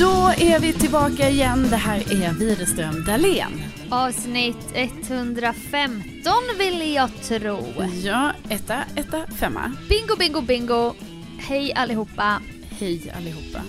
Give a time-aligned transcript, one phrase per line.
[0.00, 1.66] Då är vi tillbaka igen.
[1.70, 3.64] Det här är Widerström Dahlén.
[3.90, 7.66] Avsnitt 115 vill jag tro.
[8.04, 9.72] Ja, etta, etta, femma.
[9.88, 10.94] Bingo, bingo, bingo.
[11.38, 12.42] Hej allihopa.
[12.78, 13.62] Hej allihopa.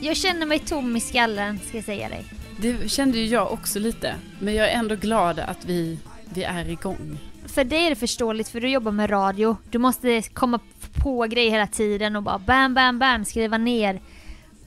[0.00, 2.24] Jag känner mig tom i skallen, ska jag säga dig.
[2.60, 4.14] Det kände ju jag också lite.
[4.40, 7.18] Men jag är ändå glad att vi, vi är igång.
[7.46, 9.56] För dig är det förståeligt, för du jobbar med radio.
[9.70, 10.60] Du måste komma
[11.02, 14.00] på grejer hela tiden och bara bam, bam, bam, skriva ner.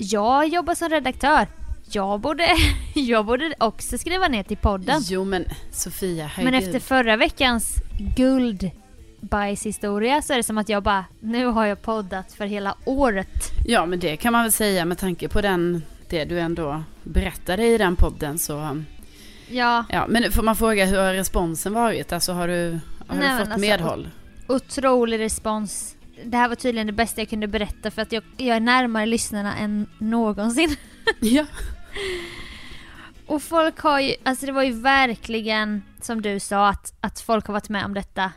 [0.04, 1.48] Jag jobbar som redaktör.
[1.92, 2.48] Jag borde,
[2.94, 5.02] jag borde också skriva ner till podden.
[5.06, 6.54] Jo men Sofia, herregud.
[6.54, 7.76] Men efter förra veckans
[8.16, 13.52] guldbajshistoria så är det som att jag bara, nu har jag poddat för hela året.
[13.66, 17.68] Ja men det kan man väl säga med tanke på den, det du ändå berättade
[17.68, 18.84] i den podden så.
[19.50, 19.86] Ja.
[19.90, 22.14] Ja men får man fråga hur har responsen varit?
[22.14, 24.10] Alltså har du, har Nej, du fått alltså, medhåll?
[24.48, 25.96] Otrolig respons.
[26.26, 29.06] Det här var tydligen det bästa jag kunde berätta för att jag, jag är närmare
[29.06, 30.76] lyssnarna än någonsin.
[31.20, 31.46] Ja.
[33.26, 37.48] Och folk har ju, alltså det var ju verkligen som du sa att, att folk
[37.48, 38.32] har varit med om detta.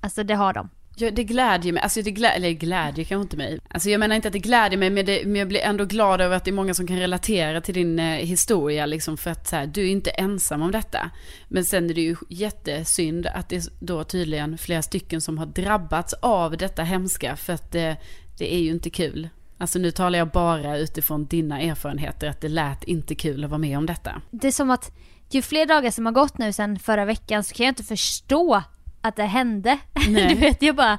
[0.00, 0.68] Alltså det har de.
[0.96, 1.82] Ja, det glädjer mig.
[1.82, 3.58] Alltså det glä, eller glädjer kanske inte mig.
[3.68, 6.20] Alltså jag menar inte att det glädjer mig, men, det, men jag blir ändå glad
[6.20, 8.86] över att det är många som kan relatera till din eh, historia.
[8.86, 11.10] Liksom för att så här, du är inte ensam om detta.
[11.48, 15.46] Men sen är det ju jättesynd att det är då tydligen flera stycken som har
[15.46, 17.36] drabbats av detta hemska.
[17.36, 17.92] För att eh,
[18.38, 19.28] det är ju inte kul.
[19.58, 23.58] Alltså nu talar jag bara utifrån dina erfarenheter, att det lät inte kul att vara
[23.58, 24.22] med om detta.
[24.30, 24.92] Det är som att
[25.30, 28.62] ju fler dagar som har gått nu sedan förra veckan så kan jag inte förstå
[29.02, 29.78] att det hände.
[30.06, 30.98] Du vet, jag bara...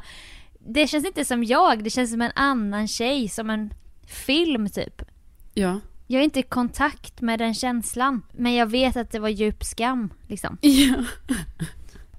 [0.65, 3.73] Det känns inte som jag, det känns som en annan tjej, som en
[4.07, 5.01] film typ.
[5.53, 5.79] Ja.
[6.07, 9.63] Jag är inte i kontakt med den känslan, men jag vet att det var djup
[9.63, 10.57] skam liksom.
[10.61, 11.03] Ja.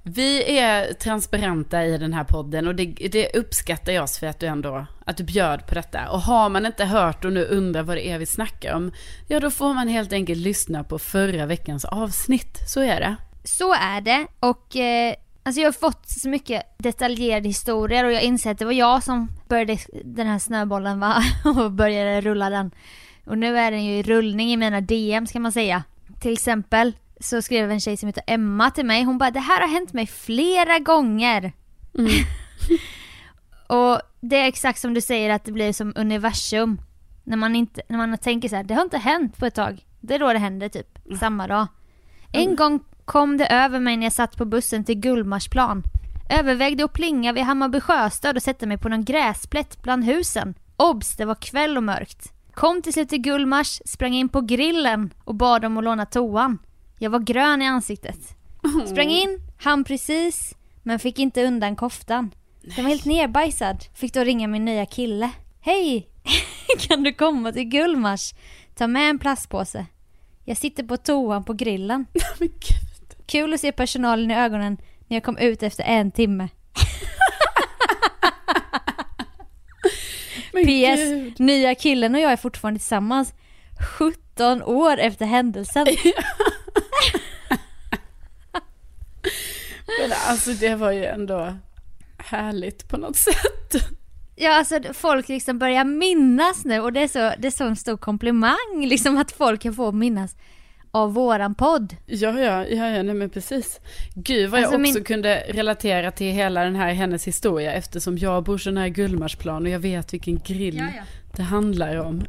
[0.06, 4.46] Vi är transparenta i den här podden och det, det uppskattar jag för att du
[4.46, 6.10] ändå, att du bjöd på detta.
[6.10, 8.92] Och har man inte hört och nu undrar vad det är vi snackar om,
[9.28, 12.58] ja då får man helt enkelt lyssna på förra veckans avsnitt.
[12.68, 13.16] Så är det.
[13.44, 18.22] Så är det och eh, alltså jag har fått så mycket detaljerade historier och jag
[18.22, 21.22] inser att det var jag som började den här snöbollen va?
[21.44, 22.70] och började rulla den.
[23.26, 25.84] Och nu är den ju i rullning i mina DM ska man säga.
[26.20, 29.02] Till exempel så skrev en tjej som heter Emma till mig.
[29.02, 31.52] Hon bara det här har hänt mig flera gånger.
[33.66, 36.80] och det är exakt som du säger att det blir som universum.
[37.24, 39.86] När man, inte, när man tänker så här, det har inte hänt på ett tag.
[40.00, 41.66] Det är då det händer typ, samma dag.
[42.32, 45.82] En gång kom det över mig när jag satt på bussen till Gullmarsplan.
[46.30, 50.54] Övervägde att plinga vid Hammarby sjöstad och sätta mig på någon gräsplätt bland husen.
[50.76, 52.32] Obs, det var kväll och mörkt.
[52.54, 56.58] Kom till slut till Gullmars, sprang in på grillen och bad om att låna toan.
[56.98, 58.36] Jag var grön i ansiktet.
[58.86, 62.30] Sprang in, han precis, men fick inte undan koftan.
[62.76, 63.84] Den var helt nerbajsad.
[63.94, 65.30] Fick då ringa min nya kille.
[65.60, 66.08] Hej!
[66.78, 68.34] kan du komma till Gullmars?
[68.74, 69.86] Ta med en plastpåse.
[70.44, 72.06] Jag sitter på toan på grillen.
[73.24, 73.42] Men.
[73.42, 74.76] Kul att se personalen i ögonen
[75.08, 76.48] när jag kom ut efter en timme.
[80.52, 81.00] Men PS.
[81.00, 81.40] gud.
[81.40, 83.34] Nya killen och jag är fortfarande tillsammans
[83.98, 85.86] 17 år efter händelsen.
[90.26, 91.56] Alltså det var ju ändå
[92.18, 93.74] härligt på något sätt.
[94.36, 97.76] Ja, alltså folk liksom börjar minnas nu och det är så, det är så en
[97.76, 100.36] stor komplimang liksom att folk kan få minnas
[100.94, 101.96] av våran podd.
[102.06, 103.80] Ja, ja, ja, ja nej men precis.
[104.14, 108.18] Gud vad Alltså, jag också min- kunde relatera till hela den här hennes historia eftersom
[108.18, 111.02] jag bor så nära Gullmarsplan och jag vet vilken grill Ja, ja.
[111.36, 112.20] det handlar om.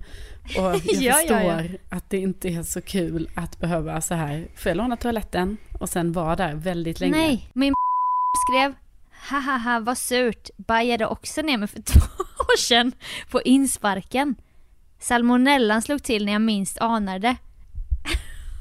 [0.57, 4.69] Och jag Ja, förstår att det inte är så kul att behöva så här, får
[4.69, 5.57] jag låna toaletten?
[5.79, 7.17] Och sen vara där väldigt länge.
[7.17, 7.73] Nej, min
[8.50, 8.73] skrev
[9.12, 12.00] Hahaha vad surt, bajade också ner mig för två
[12.39, 12.91] år sedan
[13.31, 14.35] på insparken.
[15.00, 17.35] Salmonellan slog till när jag minst anade.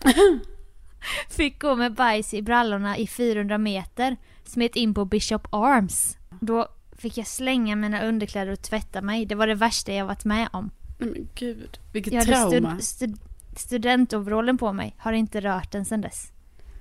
[1.28, 6.16] Fick gå med bajs i brallorna i 400 meter, smet in på Bishop Arms.
[6.40, 9.26] Då fick jag slänga mina underkläder och tvätta mig.
[9.26, 10.70] Det var det värsta jag varit med om.
[10.98, 12.80] Men gud, vilket Jag hade trauma.
[12.80, 13.18] stud, stud,
[13.56, 16.32] studentoverallen på mig, har inte rört den sedan dess.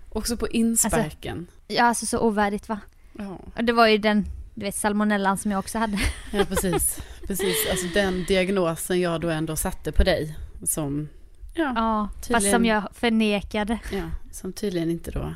[0.10, 1.48] Också på insparken.
[1.68, 2.80] Ja, alltså så ovärdigt va?
[3.18, 3.40] Ja.
[3.56, 4.26] Och det var ju den,
[4.56, 6.00] du vet salmonellan som jag också hade.
[6.32, 7.00] Ja, precis.
[7.28, 7.68] precis.
[7.72, 10.38] Alltså den diagnosen jag då ändå satte på dig.
[10.64, 11.10] Som,
[11.54, 13.80] ja, Ja, fast som jag förnekade.
[13.92, 15.36] ja, som tydligen inte då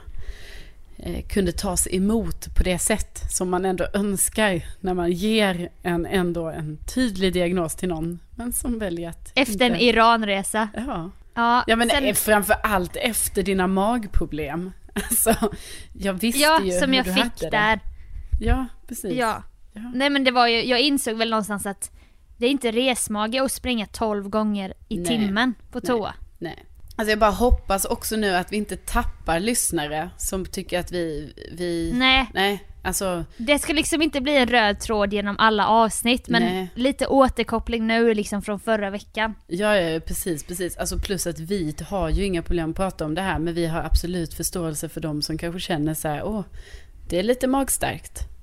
[0.98, 6.06] eh, kunde tas emot på det sätt som man ändå önskar när man ger en
[6.06, 8.20] ändå en tydlig diagnos till någon.
[8.36, 9.86] Men som väljer att Efter en inte...
[9.86, 10.68] Iranresa.
[10.88, 11.12] Ja.
[11.34, 12.16] Ja, ja, men sen, sen...
[12.16, 14.72] framför allt efter dina magproblem.
[15.10, 15.36] Alltså,
[15.94, 17.76] jag visste ja ju som hur jag du fick hade där.
[17.76, 18.46] Det.
[18.46, 19.14] Ja, precis.
[19.14, 19.44] Ja.
[19.74, 19.92] Ja.
[19.96, 21.92] Nej men det var ju, jag insåg väl någonstans att
[22.38, 25.06] det är inte resmage att springa 12 gånger i Nej.
[25.06, 26.14] timmen på toa.
[26.38, 26.66] Nej.
[27.00, 31.34] Alltså jag bara hoppas också nu att vi inte tappar lyssnare som tycker att vi...
[31.52, 31.94] vi...
[31.96, 33.26] Nej, Nej, alltså...
[33.38, 36.68] det ska liksom inte bli en röd tråd genom alla avsnitt men Nej.
[36.76, 39.34] lite återkoppling nu liksom från förra veckan.
[39.48, 40.78] Ja, ja, precis, precis.
[40.78, 43.66] Alltså plus att vi har ju inga problem att prata om det här, men vi
[43.66, 46.44] har absolut förståelse för de som kanske känner så här, åh,
[47.10, 48.37] det är lite magstarkt.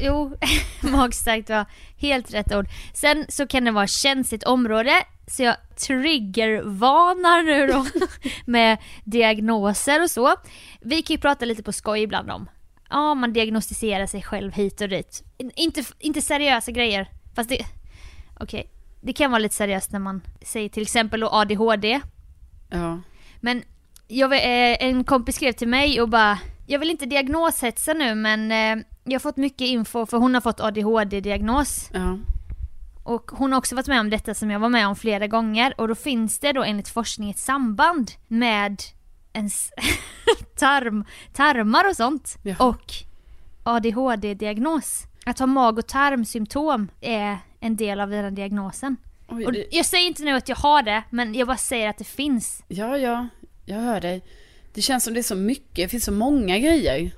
[0.00, 0.36] Jo,
[0.80, 1.66] magstarkt var
[1.96, 2.66] helt rätt ord.
[2.94, 4.92] Sen så kan det vara känsligt område,
[5.26, 5.56] så jag
[5.86, 7.86] triggervarnar nu då
[8.46, 10.34] med diagnoser och så.
[10.80, 12.50] Vi kan ju prata lite på skoj ibland om,
[12.90, 15.22] ja man diagnostiserar sig själv hit och dit.
[15.38, 17.66] In- Inte, inte seriösa grejer, fast det,
[18.40, 22.00] okej, det kan vara lite seriöst när man säger till exempel ADHD.
[22.70, 23.00] Ja,
[23.40, 23.62] Men
[24.08, 28.52] jag, eh, en kompis skrev till mig och bara, jag vill inte diagnoshetsa nu men
[28.52, 31.90] eh, jag har fått mycket info för hon har fått ADHD-diagnos.
[31.92, 32.18] ja,
[33.02, 35.74] Och hon har också varit med om detta som jag var med om flera gånger
[35.80, 38.82] och då finns det då enligt forskning ett samband med
[39.32, 39.70] ens
[40.56, 42.56] tarm, tarmar och sånt Jaha.
[42.68, 42.92] och
[43.62, 45.06] ADHD-diagnos.
[45.26, 48.96] Att ha mag och tarmsymptom är en del av den diagnosen.
[49.28, 51.98] Oj, Och jag säger inte nu att jag har det, men jag bara säger att
[51.98, 52.62] det finns.
[52.68, 53.28] ja, ja,
[53.64, 54.24] jag hör dig.
[54.74, 57.10] Det känns som det är så mycket, det finns så många grejer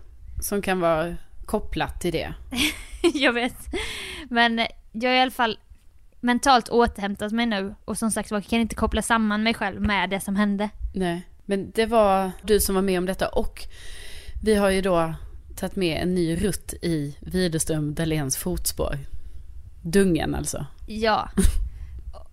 [0.42, 1.14] som kan vara
[1.46, 2.34] kopplat till det.
[3.14, 3.56] jag vet.
[4.28, 5.58] Men jag har i alla fall
[6.20, 9.80] mentalt återhämtat mig nu och som sagt var jag kan inte koppla samman mig själv
[9.80, 10.68] med det som hände.
[10.94, 13.60] Nej, men det var du som var med om detta och
[14.42, 15.14] vi har ju då
[15.56, 18.98] tagit med en ny rutt i Widerström Dahléns fotspår.
[19.82, 20.66] Dungen alltså.
[20.86, 21.28] Ja.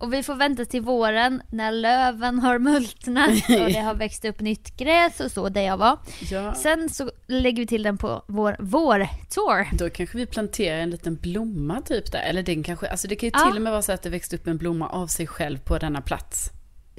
[0.02, 4.40] Och vi får vänta till våren när löven har multnat och det har växt upp
[4.40, 5.98] nytt gräs och så där jag var.
[6.30, 6.54] Ja.
[6.54, 9.76] Sen så lägger vi till den på vår vårtour.
[9.78, 12.20] Då kanske vi planterar en liten blomma typ där.
[12.22, 13.46] Eller den kanske, alltså det kan ju Ja.
[13.46, 15.78] till och med vara så att det växt upp en blomma av sig själv på
[15.78, 16.50] denna plats.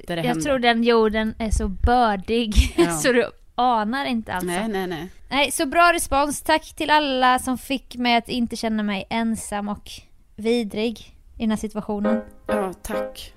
[0.06, 0.42] Där det Jag hände.
[0.44, 2.90] tror den jorden är så bördig Ja.
[3.02, 4.46] så du anar inte alltså.
[4.46, 5.08] Nej, nej, nej.
[5.30, 6.42] Nej, så bra respons.
[6.42, 9.90] Tack till alla som fick mig att inte känna mig ensam och
[10.36, 12.20] vidrig i den här situationen.
[12.46, 13.32] Ja, tack.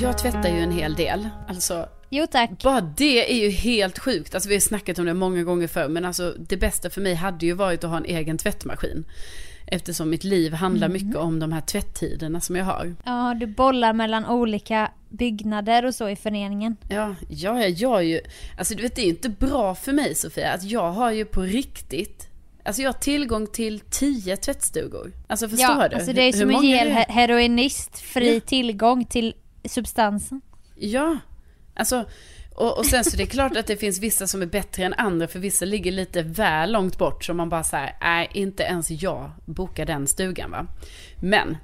[0.00, 1.28] Jag tvättar ju en hel del.
[1.48, 2.50] Alltså, Jo tack.
[2.62, 4.34] bara det är ju helt sjukt.
[4.34, 7.14] Alltså vi har snackat om det många gånger förr, men alltså det bästa för mig
[7.14, 9.04] hade ju varit att ha en egen tvättmaskin.
[9.72, 12.94] Eftersom mitt liv handlar mycket om de här tvättiderna som jag har.
[13.04, 16.76] Ja, du bollar mellan olika byggnader och så i föreningen.
[16.88, 18.20] Ja, ja, ja, jag är ju...
[18.58, 21.24] Alltså du vet, det är ju inte bra för mig Sofia, att jag har ju
[21.24, 22.28] på riktigt...
[22.64, 25.12] Alltså jag har tillgång till tio tvättstugor.
[25.26, 25.96] Alltså förstår ja, du?
[25.96, 28.40] alltså det är som att ge en heroinist fri Ja.
[28.40, 30.40] tillgång till substansen.
[30.74, 31.18] Ja,
[31.74, 32.04] alltså...
[32.54, 34.94] Och, och sen så det är klart att det finns vissa som är bättre än
[34.94, 38.90] andra, för vissa ligger lite väl långt bort, så man bara säger nej, inte ens
[38.90, 40.66] jag bokar den stugan va.
[41.20, 41.56] Men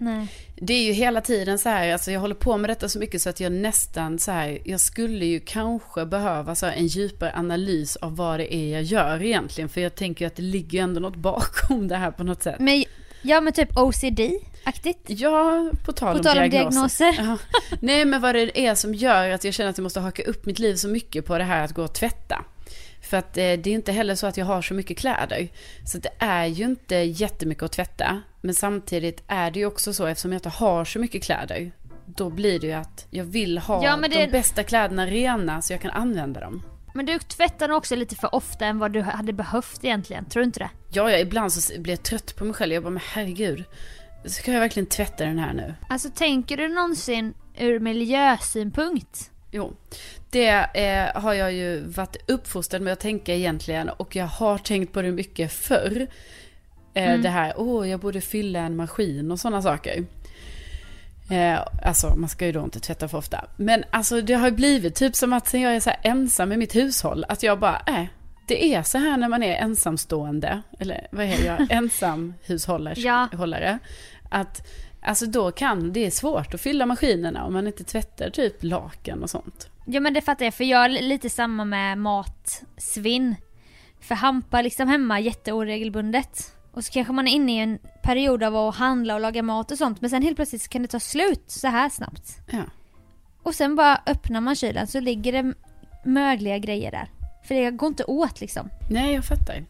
[0.00, 0.26] Nej.
[0.56, 3.22] Det är ju hela tiden så här, alltså jag håller på med detta så mycket
[3.22, 7.96] så att jag nästan så här, jag skulle ju kanske behöva så en djupare analys
[7.96, 9.68] av vad det är jag gör egentligen.
[9.68, 12.42] För jag tänker ju att det ligger ju ändå något bakom det här på något
[12.42, 12.56] sätt.
[12.58, 12.84] Men
[13.22, 15.00] Ja men typ OCD-aktigt.
[15.06, 17.04] Ja, på tal, På om, tal om diagnoser.
[17.12, 17.38] diagnoser.
[17.70, 17.76] Ja.
[17.80, 20.46] Nej, men vad det är som gör att jag känner att jag måste haka upp
[20.46, 22.44] mitt liv så mycket på det här att gå och tvätta.
[23.02, 25.48] För att eh, det är inte heller så att jag har så mycket kläder.
[25.86, 28.22] Så det är ju inte jättemycket att tvätta.
[28.40, 31.72] Men samtidigt är det ju också så, eftersom jag inte har så mycket kläder.
[32.06, 35.72] Då blir det ju att jag vill ha Ja, det- de bästa kläderna rena så
[35.72, 36.62] jag kan använda dem.
[36.94, 40.40] Men du tvättar nog också lite för ofta än vad du hade behövt egentligen, tror
[40.40, 40.70] du inte det?
[40.92, 42.72] Ja, ja, ibland så blir jag trött på mig själv.
[42.72, 43.64] Jag bara, men herregud.
[44.24, 45.74] Ska jag verkligen tvätta den här nu?
[45.88, 49.30] Alltså tänker du någonsin ur miljösynpunkt?
[49.50, 49.76] Jo,
[50.30, 54.92] det eh, har jag ju varit uppfostrad med att tänka egentligen och jag har tänkt
[54.92, 56.06] på det mycket förr.
[56.94, 60.04] Eh, Det här, åh, jag borde fylla en maskin och sådana saker.
[61.30, 63.44] Eh, alltså, man ska ju då inte tvätta för ofta.
[63.56, 66.56] Men alltså, det har ju blivit typ som att sen jag är så ensam i
[66.56, 68.04] mitt hushåll, att jag bara, äh,
[68.46, 73.28] det är så här när man är ensamstående, eller vad är jag, ensamhushållare, Ja.
[74.30, 74.66] att
[75.02, 79.22] Alltså då kan det är svårt att fylla maskinerna om man inte tvättar typ lakan
[79.22, 79.68] och sånt.
[79.86, 83.34] Ja men det fattar jag, för jag är lite samma med matsvinn.
[84.00, 86.52] För Hampa liksom hemma jätteoregelbundet.
[86.72, 89.70] Och så kanske man är inne i en period av att handla och laga mat
[89.70, 90.00] och sånt.
[90.00, 92.36] Men sen helt plötsligt kan det ta slut så här snabbt.
[92.52, 92.62] Ja.
[93.42, 95.54] Och sen bara öppnar man kylen så ligger det
[96.04, 97.10] mögliga grejer där.
[97.44, 98.68] För det går inte åt liksom.
[98.90, 99.64] Nej, jag fattar.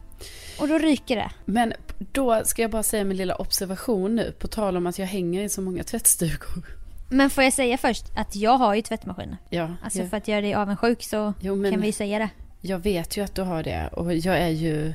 [0.59, 1.31] Och då ryker det.
[1.45, 1.73] Men
[2.11, 5.43] då ska jag bara säga min lilla observation nu, på tal om att jag hänger
[5.43, 6.65] i så många tvättstugor.
[7.09, 9.35] Men får jag säga först att jag har ju tvättmaskin.
[9.49, 12.29] Ja, Alltså jag, för att göra dig avundsjuk så Jo, kan vi ju säga det.
[12.61, 14.93] jag vet ju att du har det och jag är ju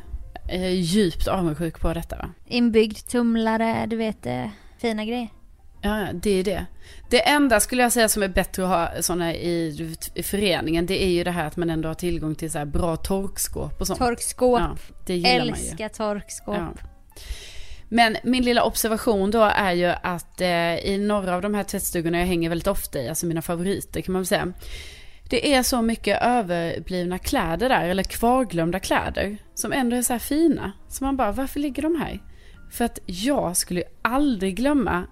[0.49, 2.31] är djupt avundsjuk på detta va.
[2.47, 4.49] Inbyggd tumlare, du vet, eh,
[4.79, 5.29] fina grejer.
[5.83, 6.67] Ja, det är det.
[7.11, 11.05] Det enda skulle jag säga som är bättre att ha sådana i, i föreningen, det
[11.05, 13.87] är ju det här att man ändå har tillgång till så här bra torkskåp och
[13.87, 13.99] sånt.
[13.99, 14.61] Torkskåp.
[14.61, 14.77] Ja,
[15.07, 15.53] det gillar man ju.
[15.53, 16.57] Älskar torkskåp.
[16.57, 16.73] Ja.
[17.89, 22.19] Men min lilla observation då är ju att eh, i några av de här tvättstugorna
[22.19, 24.53] jag hänger väldigt ofta i, alltså mina favoriter kan man väl säga.
[25.29, 30.21] Det är så mycket överblivna kläder där, eller kvarglömda kläder, som ändå är så här
[30.21, 30.73] fina.
[30.89, 32.23] Så man bara, varför ligger de här?
[32.71, 35.07] För att jag skulle aldrig glömma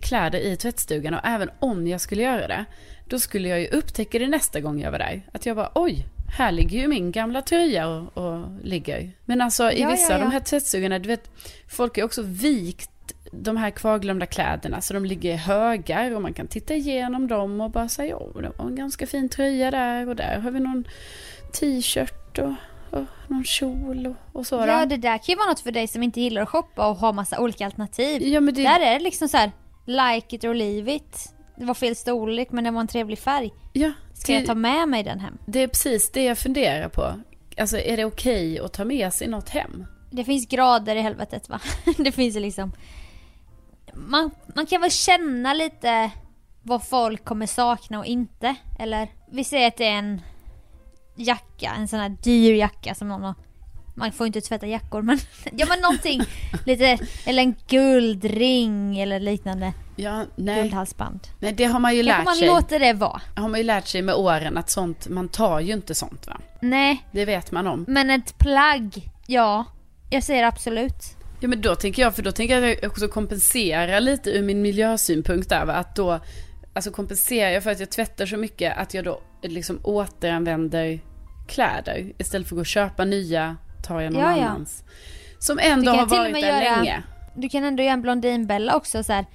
[0.00, 2.64] kläder i tvättstugan och även om jag skulle göra det,
[3.08, 5.22] då skulle jag ju upptäcka det nästa gång jag var där.
[5.32, 6.06] Att jag bara, oj,
[6.38, 9.12] här ligger ju min gamla tröja och, och ligger.
[9.24, 10.30] Men alltså i Ja, vissa ja, av de ja.
[10.30, 11.30] här tvättstugorna, du vet,
[11.68, 12.90] folk har också vikt
[13.30, 17.60] de här kvarglömda kläderna så de ligger i högar och man kan titta igenom dem
[17.60, 20.60] och bara säga, åh, det var en ganska fin tröja där och där har vi
[20.60, 20.84] någon
[21.52, 22.54] t-shirt och,
[22.98, 24.54] och någon kjol och, och så.
[24.54, 26.96] Ja, det där kan ju vara något för dig som inte gillar att shoppa och
[26.96, 28.22] ha massa olika alternativ.
[28.22, 29.50] Ja, men det, Där är det liksom så här,
[29.86, 31.34] like it or leave it.
[31.56, 33.50] Det var fel storlek men det var en trevlig färg.
[33.72, 35.38] ja, Ska det- jag ta med mig den hem?
[35.46, 37.12] Det är precis det jag funderar på.
[37.58, 39.86] Alltså är det okej att ta med sig något hem?
[40.10, 41.60] Det finns grader i helvetet va?
[41.98, 42.72] det finns ju liksom...
[44.08, 46.10] Man, man kan väl känna lite
[46.62, 48.54] vad folk kommer sakna och inte.
[48.78, 50.20] Eller vi säger att det är en
[51.16, 53.34] jacka, en sån här dyr jacka som någon har...
[53.94, 55.18] Man får ju inte tvätta jackor men...
[55.52, 56.20] ja men någonting
[56.66, 56.98] lite...
[57.26, 59.72] Eller en guldring eller liknande.
[59.96, 60.62] Ja, nej.
[60.62, 61.20] Guldhalsband.
[61.38, 62.48] nej det har man ju lärt man sig.
[62.48, 63.20] låter det vara.
[63.36, 66.36] Har man ju lärt sig med åren att sånt, man tar ju inte sånt va?
[66.60, 67.84] Nej, Det vet man om.
[67.88, 69.64] men ett plagg, ja.
[70.10, 71.16] Jag säger absolut.
[71.40, 75.48] Ja men då tänker jag, för då tänker jag också kompensera lite ur min miljösynpunkt
[75.48, 75.72] där va?
[75.72, 76.20] Att då,
[76.74, 81.00] alltså kompenserar jag för att jag tvättar så mycket att jag då liksom återanvänder
[81.48, 82.12] kläder.
[82.18, 83.56] Istället för att gå och köpa nya
[83.86, 84.44] tar jag någon Ja, ja.
[84.44, 84.84] annans.
[85.38, 87.02] Som ändå har varit där göra- länge.
[87.36, 89.26] Du kan ändå göra en Blondinbella också så här.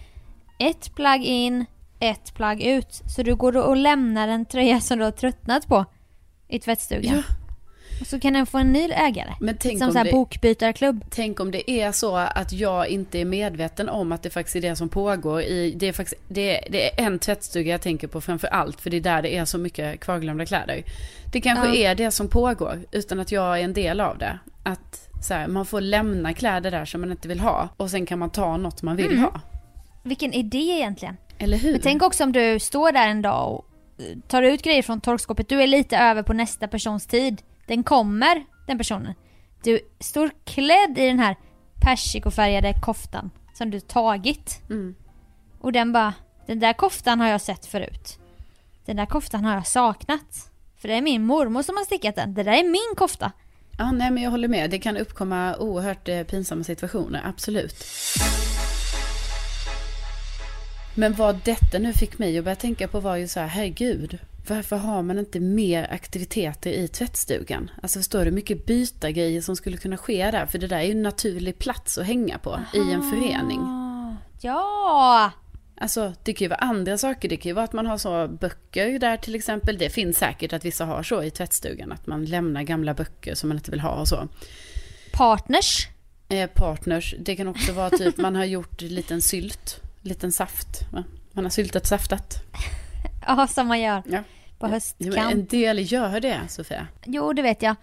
[0.59, 1.65] Ett plagg in,
[1.99, 3.01] ett plagg ut.
[3.15, 5.85] Så du går och lämnar en tröja som du har tröttnat på
[6.47, 7.15] i tvättstugan.
[7.15, 7.35] Ja.
[8.01, 9.33] Och så kan den få en ny ägare.
[9.39, 11.03] Men tänk som om så här det- bokbytarklubb.
[11.09, 14.61] Tänk om det är så att jag inte är medveten om att det faktiskt är
[14.61, 18.21] det som pågår i, det är faktiskt, det det är en tvättstuga jag tänker på
[18.21, 20.83] framför allt, för det är där det är så mycket kvarglömda kläder.
[21.33, 21.91] Det kanske Ja.
[21.91, 24.39] är det som pågår, utan att jag är en del av det.
[24.63, 28.05] Att så här, man får lämna kläder där som man inte vill ha, och sen
[28.05, 29.23] kan man ta något man vill Mm.
[29.23, 29.41] ha.
[30.03, 31.17] Vilken idé egentligen.
[31.37, 31.71] Eller hur?
[31.71, 33.65] Men tänk också om du står där en dag och
[34.03, 35.49] eh, tar ut grejer från torkskåpet.
[35.49, 37.41] Du är lite över på nästa persons tid.
[37.67, 39.13] Den kommer, den personen.
[39.63, 41.35] Du står klädd i den här
[41.81, 44.61] persikofärgade koftan som du tagit.
[44.69, 44.95] Mm.
[45.59, 46.13] Och den bara,
[46.47, 48.19] den där koftan har jag sett förut.
[48.85, 50.51] Den där koftan har jag saknat.
[50.77, 52.33] För det är min mormor som har stickat den.
[52.33, 53.31] Det där är min kofta.
[53.77, 54.69] Ja, nej men jag håller med.
[54.69, 57.85] Det kan uppkomma oerhört eh, pinsamma situationer, absolut.
[60.95, 64.19] Men vad detta nu fick mig att börja tänka på var ju så här, herregud.
[64.49, 67.71] Varför har man inte mer aktiviteter i tvättstugan?
[67.83, 70.45] Alltså förstår du hur mycket byta grejer som skulle kunna ske där?
[70.45, 73.59] För det där är ju en naturlig plats att hänga på i en förening.
[74.41, 75.31] Ja!
[75.77, 77.29] Alltså det kan ju vara andra saker.
[77.29, 79.77] Det kan ju vara att man har så böcker där till exempel.
[79.77, 81.91] Det finns säkert att vissa har så i tvättstugan.
[81.91, 84.27] Att man lämnar gamla böcker som man inte vill ha och så.
[85.13, 85.87] Partners.
[86.29, 87.15] Eh, partners.
[87.19, 89.81] Det kan också vara typ man har gjort liten sylt.
[90.01, 90.81] Liten saft.
[90.91, 91.03] va?
[91.31, 92.43] Man har syltat saftat.
[93.27, 94.19] Ja, som man gör Ja.
[94.59, 95.31] på Ja, men höstkant.
[95.33, 96.87] en del gör det Sofia.
[97.05, 97.75] Jo, det vet jag.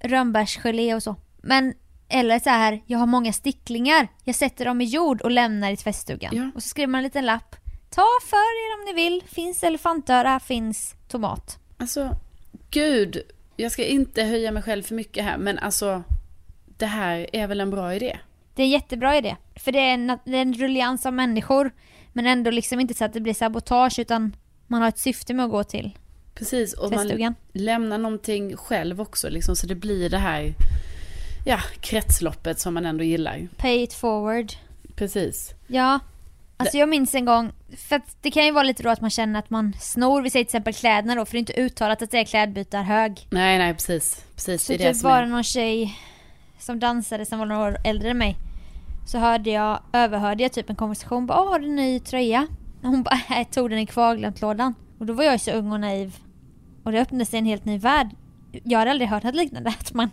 [0.00, 1.16] Rönnbärsgelé och så.
[1.42, 1.74] Men,
[2.08, 4.08] eller så här, jag har många sticklingar.
[4.24, 6.36] Jag sätter dem i jord och lämnar i tvättstugan.
[6.36, 6.50] Ja.
[6.54, 7.56] Och så skriver man en liten lapp.
[7.90, 9.22] Ta för er om ni vill.
[9.28, 11.58] Finns elefantöra, finns tomat.
[11.76, 12.16] Alltså,
[12.70, 13.18] gud.
[13.56, 15.38] Jag ska inte höja mig själv för mycket här.
[15.38, 16.02] Men alltså,
[16.78, 18.18] det här är väl en bra idé?
[18.54, 19.36] Det är en jättebra idé.
[19.56, 21.70] För det är en, det är en rullians av människor.
[22.12, 24.36] Men ändå liksom inte så att det blir sabotage utan
[24.68, 25.90] man har ett syfte med att gå till
[26.34, 27.34] Precis, och man tvättstugan.
[27.52, 29.28] lämnar någonting själv också.
[29.28, 30.54] Liksom, så det blir det här
[31.46, 33.48] ja, kretsloppet som man ändå gillar.
[33.56, 34.52] Pay it forward.
[34.96, 35.54] Precis.
[35.66, 35.98] Ja.
[36.56, 39.10] Alltså jag minns en gång, för att det kan ju vara lite då att man
[39.10, 42.02] känner att man snor, vi säger till exempel kläderna då, för det är inte uttalat
[42.02, 43.26] att det är klädbytarhög.
[43.30, 44.24] Nej, nej, precis.
[44.34, 45.26] Precis, Så det det typ var är...
[45.26, 45.98] någon tjej
[46.58, 48.36] som dansade som var några år äldre än mig.
[49.06, 52.46] Så hörde jag, överhörde jag typ en konversation, bara "Åh, har du en ny tröja?
[52.82, 54.74] Hon bara, jag tog den i kvarglömt-lådan.
[54.98, 56.16] Och då var jag så ung och naiv.
[56.84, 58.08] Och det öppnade sig en helt ny värld.
[58.64, 60.10] Jag hade aldrig hört något liknande, att man,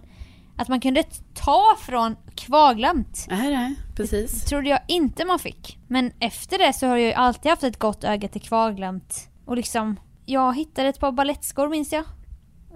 [0.55, 1.03] att man kunde
[1.33, 3.25] ta från kvarglömt.
[3.29, 4.45] Nej, nej, precis.
[4.45, 5.79] trodde jag inte man fick.
[5.87, 9.29] Men efter det så har jag ju alltid haft ett gott öga till kvarglömt.
[9.45, 12.03] Och liksom, jag hittade ett par balettskor minns jag.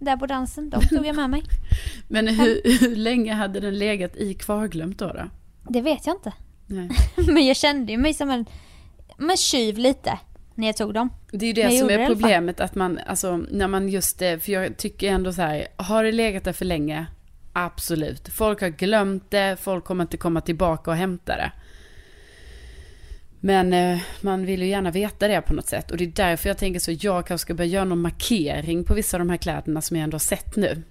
[0.02, 1.44] Där på dansen, de tog jag med mig.
[2.08, 5.08] Men hur, hur länge hade den legat i kvarglömt då?
[5.08, 5.30] då?
[5.70, 6.34] Det vet jag inte.
[6.68, 6.90] Nej.
[7.28, 8.46] Men jag kände ju mig som en,
[9.20, 10.20] men tjuv lite.
[10.56, 11.10] När jag tog dem.
[11.32, 14.40] Det är ju det Jag som är problemet, att man, alltså, när man just det,
[14.40, 17.06] för jag tycker ändå så här, har det legat där för länge?
[17.54, 18.28] Absolut.
[18.30, 21.52] Folk har glömt det, folk kommer inte komma tillbaka och hämta det.
[23.40, 25.92] Men eh, man vill ju gärna veta det på något sätt.
[25.92, 28.94] Och det är därför jag tänker så, jag kanske ska börja göra någon markering på
[28.94, 30.84] vissa av de här kläderna som jag ändå har sett nu.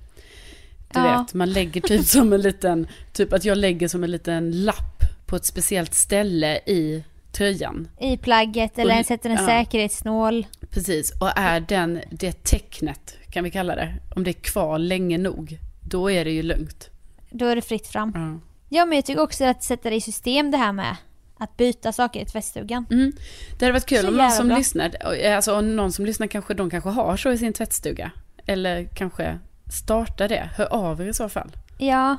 [0.92, 1.18] Du Ja.
[1.22, 5.02] vet, man lägger typ som en liten, typ att jag lägger som en liten lapp
[5.26, 7.88] på ett speciellt ställe i tröjan.
[8.00, 9.46] I plagget eller Och- sätter en ja.
[9.46, 10.46] säkerhetsnål.
[10.70, 15.18] Precis, och är den, det tecknet, kan vi kalla det, om det är kvar länge
[15.18, 16.90] nog, då är det ju lugnt.
[17.30, 18.12] Då är det fritt fram.
[18.14, 18.40] Ja.
[18.68, 20.96] Ja men jag tycker också att sätta det i system det här med
[21.38, 22.86] att byta saker i tvättstugan.
[22.90, 23.12] Mm.
[23.58, 24.56] Det hade varit kul Så om någon som bra.
[24.58, 24.92] lyssnar,
[25.34, 28.10] alltså om någon som lyssnar kanske, de kanske har så i sin tvättstuga.
[28.46, 29.38] Eller kanske
[29.72, 31.50] starta det, hör av er i så fall.
[31.78, 32.16] Ja.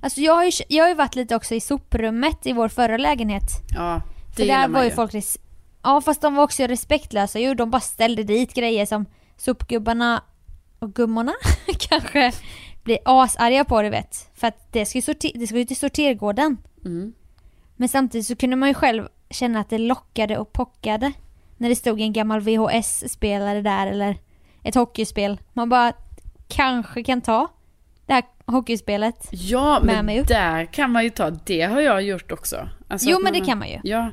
[0.00, 2.96] Alltså jag har ju, jag har ju varit lite också i soprummet i vår förra
[2.96, 3.48] lägenhet.
[3.74, 4.02] Ja,
[4.36, 4.94] det För där var ju ju.
[4.94, 5.38] folk res-
[5.82, 7.54] Ja fast de var också respektlösa ju.
[7.54, 10.22] De bara ställde dit grejer som sopgubbarna
[10.78, 11.32] och gummorna
[11.78, 12.32] kanske
[12.82, 14.30] blir asarga på du vet.
[14.34, 16.56] För att det ska ju, sorter- det ska ju till sortergården.
[16.84, 17.12] Mm.
[17.76, 21.12] Men samtidigt så kunde man ju själv känna att det lockade och pockade.
[21.56, 24.16] När det stod en gammal VHS-spelare där eller
[24.62, 25.40] ett hockeyspel.
[25.52, 25.92] Man bara
[26.48, 27.48] kanske kan ta
[28.06, 29.28] det här hockeyspelet.
[29.30, 30.28] Ja, med men mig upp.
[30.28, 32.68] där kan man ju ta, det har jag gjort också.
[32.88, 33.78] Alltså Jo men det kan man ju.
[33.84, 34.10] Ja,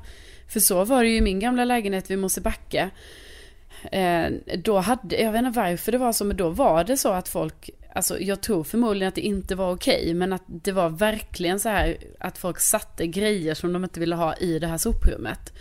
[0.48, 2.90] för så var det ju i min gamla lägenhet vid Mosebacke.
[3.92, 4.26] Eh,
[4.58, 7.30] då hade, jag vet inte varför det var så, men då var det så att
[7.30, 11.60] folk, alltså jag tror förmodligen att det inte var okej, men att det var verkligen
[11.60, 15.54] så här att folk satte grejer som de inte ville ha i det här soprummet.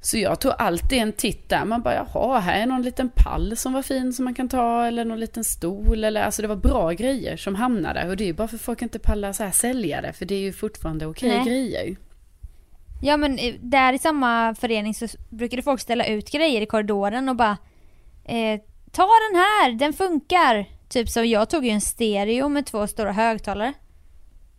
[0.00, 3.56] Så jag tog alltid en titt där, man bara jaha, här är någon liten pall
[3.56, 6.56] som var fin som man kan ta, eller någon liten stol, eller alltså det var
[6.56, 8.08] bra grejer som hamnade där.
[8.08, 10.34] Och det är ju bara för folk inte pallar så här sälja det, för det
[10.34, 11.46] är ju fortfarande okej Nej.
[11.46, 11.96] grejer.
[13.02, 17.28] Ja men eh, där i samma förening så brukade folk ställa ut grejer i korridoren
[17.28, 17.56] och bara
[18.24, 18.60] eh,
[18.92, 20.66] Ta den här, den funkar!
[20.88, 23.72] Typ så jag tog ju en stereo med två stora högtalare.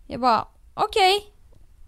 [0.08, 1.22] Jag bara okej.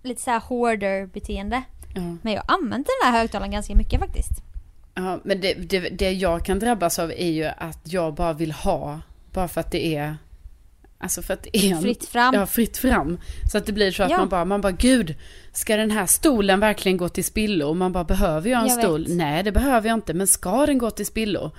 [0.04, 1.64] Lite så här hoarder beteende.
[1.94, 2.02] Ja.
[2.22, 4.32] Men jag använde den här högtalaren ganska mycket faktiskt.
[4.96, 8.52] Ja, men det, det, det jag kan drabbas av är ju att jag bara vill
[8.52, 9.00] ha,
[9.34, 10.18] bara för att det är,
[10.98, 12.34] alltså för att det är en, Fritt fram.
[12.36, 13.20] Ja, fritt fram.
[13.52, 14.18] Så att det blir så att Ja.
[14.18, 15.16] man bara, man bara, gud,
[15.54, 17.68] ska den här stolen verkligen gå till spillo?
[17.68, 19.04] Och man bara, behöver jag en Jag stol?
[19.08, 19.16] vet.
[19.18, 21.52] Nej, det behöver jag inte, men ska den gå till spillo?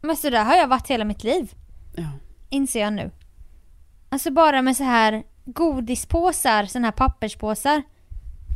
[0.00, 1.52] Men så där har jag varit hela mitt liv.
[1.96, 2.08] Ja.
[2.50, 3.10] Inser jag nu.
[4.08, 7.82] Alltså bara med så här godispåsar, såna här papperspåsar.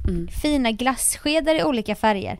[0.08, 0.28] Mm.
[0.28, 2.38] Fina glasskedar i olika färger.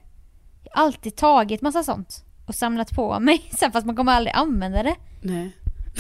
[0.65, 2.25] Jag har alltid tagit massa sånt.
[2.47, 3.43] Och samlat på mig.
[3.59, 4.97] Sen fast man kommer aldrig använda det.
[5.21, 5.51] Nej.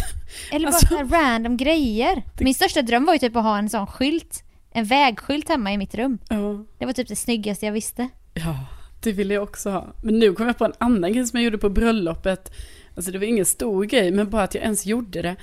[0.52, 2.22] Eller Alltså- bara så här random grejer.
[2.40, 4.44] Min största dröm var ju typ att ha en sån skylt.
[4.72, 6.18] En vägskylt hemma i mitt rum.
[6.28, 6.64] Ja.
[6.78, 8.08] Det var typ det snyggaste jag visste.
[8.34, 8.66] Ja,
[9.02, 9.86] Det ville jag också ha.
[10.02, 12.52] Men nu kom jag på en annan grej som jag gjorde på bröllopet.
[12.96, 15.36] Alltså det var ingen stor grej, men bara att jag ens gjorde det.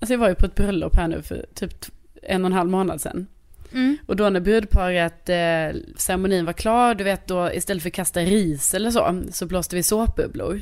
[0.00, 1.84] Alltså jag var ju på ett bröllop här nu för typ
[2.22, 3.26] en och en halv månad sedan.
[3.72, 3.96] Mm.
[4.06, 8.20] Och då när brudparet, eh, ceremonin var klar, du vet då istället för att kasta
[8.20, 10.60] ris eller så, så blåste vi såpbubblor.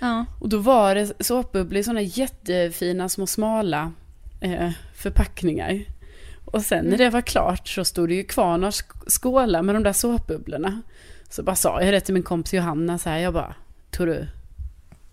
[0.00, 0.26] Ja.
[0.40, 3.92] Och då var det såpbubblor i sådana jättefina små smala
[4.40, 5.84] eh, förpackningar.
[6.44, 9.74] Och sen när det var klart så stod det ju kvar några sk- skålar med
[9.74, 10.82] de där såpbubblorna.
[11.28, 13.54] Så bara sa jag det till min kompis Johanna så här, jag bara,
[13.90, 14.26] tror du,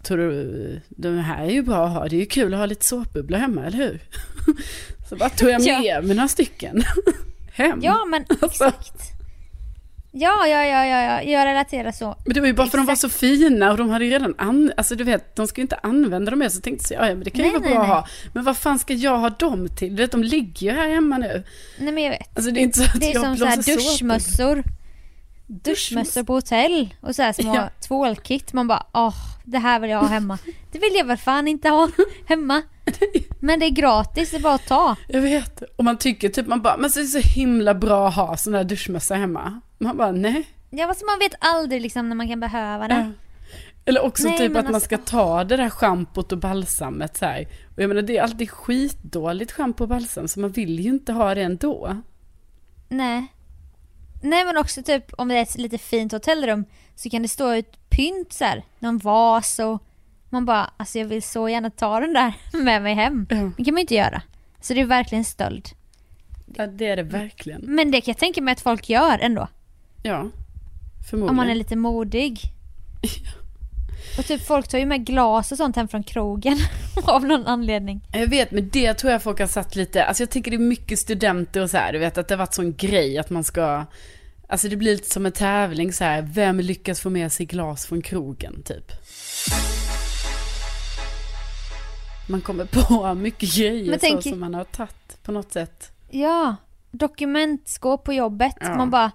[0.04, 2.66] tror du, de här är ju bra att ha, det är ju kul att ha
[2.66, 4.00] lite såpbubblor hemma, eller hur?
[5.10, 6.02] Så bara tog jag med Ja.
[6.02, 6.84] mig några stycken
[7.54, 7.80] hem.
[7.84, 8.94] ja, men exakt.
[10.12, 12.16] Ja, ja, ja, ja, ja, jag relaterar så.
[12.26, 14.12] Men det var ju bara för att de var så fina och de hade ju
[14.12, 14.72] redan an...
[14.78, 17.24] Alltså du vet, de ska ju inte använda dem mer så tänkte jag, ja men
[17.24, 18.08] det kan ju Nej, vara nej, bra att ha.
[18.34, 19.96] Men vad fan ska jag ha dem till?
[19.96, 21.44] Du vet, de ligger ju här hemma nu.
[21.80, 22.38] Nej men jag vet.
[22.38, 24.64] Alltså det är inte så att Det är jag som så här duschmössor.
[25.48, 27.70] Duschmössor på hotell och så små Ja.
[27.88, 28.54] tvålkit.
[28.54, 29.14] Man bara åh,
[29.46, 30.38] det här vill jag ha hemma.
[30.72, 31.90] Det vill jag väl fan inte ha
[32.28, 32.62] hemma.
[33.40, 34.96] Men det är gratis, det är bara att ta.
[35.08, 35.64] Jag vet.
[35.78, 38.38] Och man tycker typ, man bara, men så är det så himla bra att ha
[38.38, 39.62] sån här duschmössa hemma.
[39.78, 40.48] Man bara, nej.
[40.70, 42.96] Ja fast man vet aldrig liksom när man kan behöva det.
[42.96, 43.12] Ja.
[43.86, 47.26] Eller också Nej, typ att man alltså- ska ta det där schampot och balsamet så
[47.26, 47.48] här.
[47.76, 51.14] Och jag menar det är alltid skitdåligt schampo och balsam så man vill ju inte
[51.14, 51.98] ha det ändå.
[52.90, 53.28] Nej.
[54.30, 57.54] Nej men också typ om det är ett lite fint hotellrum så kan det stå
[57.54, 59.84] ut pynt så här, någon vas och
[60.30, 63.28] man bara alltså jag vill så gärna ta den där med mig hem.
[63.30, 63.52] Ja.
[63.58, 64.22] Det kan man ju inte göra.
[64.62, 65.70] Så det är verkligen stöld.
[66.56, 67.62] Ja, det är det verkligen.
[67.62, 69.48] Men det kan jag tänka mig att folk gör ändå.
[70.04, 70.30] Ja,
[71.10, 71.30] förmodligen.
[71.30, 72.42] Om man är lite modig.
[74.18, 76.58] Och typ folk tar ju med glas och sånt hem från krogen
[77.04, 78.02] av någon anledning.
[78.12, 80.60] Jag vet, men det tror jag folk har satt lite, alltså jag tänker det är
[80.60, 83.44] mycket studenter och så här, du vet att det har varit sån grej att man
[83.44, 83.86] ska,
[84.48, 87.86] alltså det blir lite som en tävling så här, vem lyckas få med sig glas
[87.86, 88.92] från krogen typ.
[92.30, 95.92] Man kommer på mycket grejer Men så tänk- som man har tagit på något sätt.
[96.10, 96.56] Ja,
[96.92, 98.54] dokumentskåp på jobbet.
[98.60, 99.12] Ja, Man bara,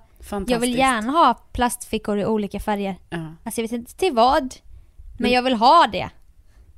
[0.46, 2.96] jag vill gärna ha plastfickor i olika färger.
[3.10, 3.34] Ja.
[3.44, 4.42] Alltså jag vet inte till vad.
[4.42, 4.50] Men,
[5.18, 6.10] Men- jag vill ha det.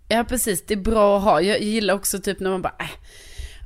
[0.09, 1.41] ja, precis, det är bra att ha.
[1.41, 2.87] Jag gillar också typ när man bara, äh,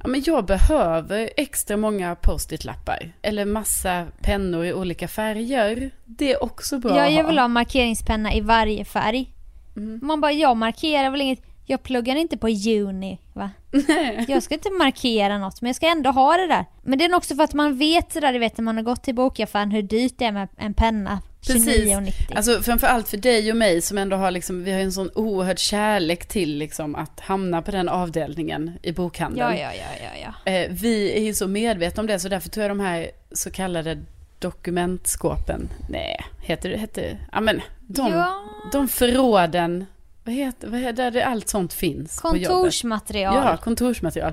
[0.02, 3.12] ja men jag behöver extra många post-it-lappar.
[3.22, 5.90] Eller massa pennor i olika färger.
[6.04, 9.32] Det är också bra Ja, jag vill ha markeringspenna i varje färg.
[9.76, 10.00] Mm.
[10.02, 11.42] Man bara, jag markerar väl inget.
[11.66, 13.50] Jag pluggar inte på juni va?
[14.28, 16.64] Jag ska inte markera något men jag ska ändå ha det där.
[16.82, 18.82] Men det är nog också för att man vet sådär, du vet när man har
[18.84, 21.20] gått till bokaffären hur dyrt det är med en penna.
[21.46, 21.84] Precis.
[21.84, 22.36] 29,90.
[22.36, 25.58] Alltså framförallt för dig och mig som ändå har liksom, vi har en sån oerhörd
[25.58, 29.50] kärlek till liksom att hamna på den avdelningen i bokhandeln.
[29.50, 30.52] ja, ja, ja, ja, ja.
[30.52, 33.50] Eh, vi är ju så medvetna om det så därför tror jag de här så
[33.50, 33.98] kallade
[34.38, 38.34] dokumentskåpen, nej, heter det, heter, ja men de, Ja.
[38.72, 39.86] de förråden,
[40.28, 42.20] vad heter, vad heter där allt sånt finns.
[42.20, 43.34] Kontorsmaterial.
[43.34, 44.32] Ja, kontorsmaterial.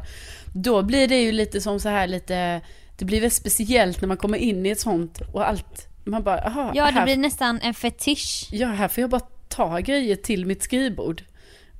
[0.53, 2.61] Då blir det ju lite som så här lite,
[2.97, 6.41] det blir väl speciellt när man kommer in i ett sånt och allt, man bara,
[6.43, 8.47] jaha, Ja, det här, blir nästan en fetisch.
[8.51, 11.23] ja, här får jag bara ta grejer till mitt skrivbord.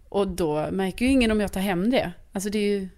[0.10, 2.12] Och då märker ju ingen om jag tar hem det.
[2.32, 2.90] Alltså det är ju,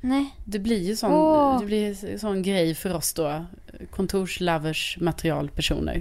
[0.00, 0.34] Nej.
[0.44, 1.60] det blir ju sån, Åh.
[1.60, 3.44] det blir sån grej för oss då,
[3.90, 6.00] kontorslovers materialpersoner.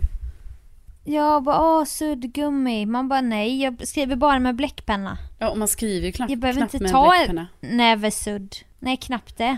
[1.14, 2.86] Jag bara, åh suddgummi.
[2.86, 5.18] Man bara, nej, jag skriver bara med bläckpenna.
[5.40, 7.48] Ja, och man skriver ju knappt, Jag behöver knappt inte med ta bläckpenna.
[7.62, 8.56] en näve sudd.
[8.80, 9.58] Nej, knappt det.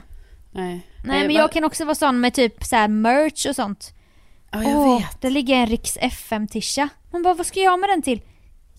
[0.51, 0.87] Nej.
[1.05, 3.93] Nej, men jag kan också vara sån med typ så här merch och sånt.
[4.51, 5.21] Ja, jag Åh, vet.
[5.21, 6.89] det ligger en Riks FM-tisha.
[7.11, 8.21] Man bara, vad ska jag med den till?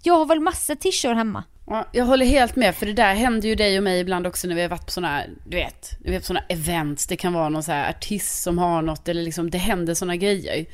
[0.03, 1.45] Jag har väl massa tishor hemma.
[1.67, 4.49] Ja, jag håller helt med, för det där händer ju dig och mig ibland också
[4.49, 7.33] när vi har varit på sådana, du vet, vi är på sådana events, det kan
[7.33, 10.67] vara någon så artist som har något, eller liksom det händer sådana grejer.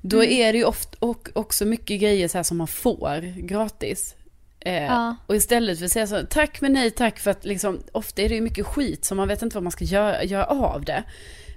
[0.00, 0.32] Då Mm.
[0.32, 4.14] är det ju ofta och också mycket grejer så här som man får gratis.
[4.60, 5.16] Eh, Ja.
[5.26, 8.28] Och istället för att säga så, tack men nej tack, för att liksom, ofta är
[8.28, 11.02] det ju mycket skit som man vet inte vad man ska göra, göra av det.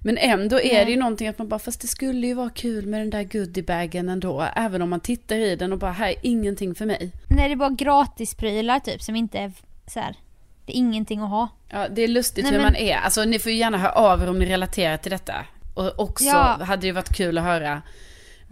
[0.03, 0.85] Men ändå är Nej.
[0.85, 3.23] det ju någonting att man bara, fast det skulle ju vara kul med den där
[3.23, 7.11] goodiebagen ändå, även om man tittar i den och bara, här är ingenting för mig.
[7.29, 9.51] Nej, det är bara gratisprylar typ som inte är
[9.87, 10.15] så här.
[10.65, 11.47] Det är ingenting att ha.
[11.69, 12.95] Ja, det är lustigt Nej, hur men- man är.
[12.95, 15.45] Alltså ni får ju gärna höra av er om ni relaterar till detta.
[15.73, 16.57] Och också Ja.
[16.61, 17.81] hade det varit kul att höra,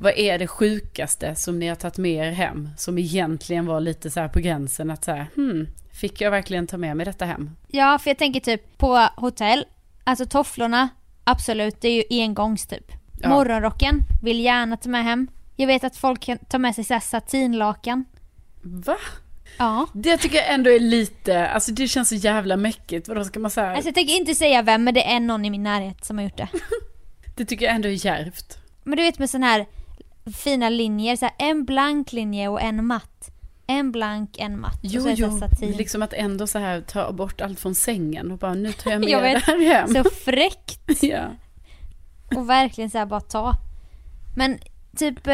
[0.02, 2.70] vad är det sjukaste som ni har tagit med er hem?
[2.78, 6.78] Som egentligen var lite så på gränsen att så här, hmm, fick jag verkligen ta
[6.78, 7.50] med mig detta hem?
[7.68, 9.66] Ja, för jag tänker typ på hotell.
[10.04, 10.90] Alltså tofflorna,
[11.24, 12.92] absolut, det är ju engångs typ.
[13.22, 13.30] Ja.
[13.30, 15.28] Morgonrocken, vill gärna ta med hem.
[15.56, 18.06] Jag vet att folk kan ta med sig så här satinlakan.
[18.62, 18.98] Va?
[19.58, 19.88] Ja.
[19.94, 23.08] Det tycker jag ändå är lite, alltså det känns så jävla mäckigt.
[23.08, 23.72] Vadå ska man säga?
[23.72, 26.24] Alltså jag tänker inte säga vem, men det är någon i min närhet som har
[26.24, 26.48] gjort det.
[27.36, 28.58] Det tycker jag ändå är djärvt.
[28.84, 29.66] Men du vet med sån här
[30.34, 33.30] fina linjer, så här, en blank linje och en matt.
[33.68, 34.80] En blank, en matt.
[34.82, 35.40] Jo, och det jo,
[35.78, 39.00] liksom att ändå så här ta bort allt från sängen och bara nu tar jag
[39.06, 39.44] med Jag det vet.
[39.44, 39.94] här hem.
[39.94, 41.26] Så fräckt Ja.
[42.36, 43.54] och verkligen så här bara ta.
[44.36, 44.58] Men
[44.98, 45.34] typ eh,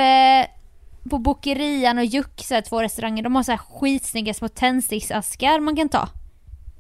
[1.10, 5.60] på Bokerian och Juck, så här, två restauranger, de har så här skitsnygga små tändsticksaskar
[5.60, 6.10] man kan ta.